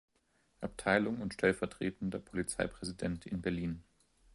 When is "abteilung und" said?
0.61-1.35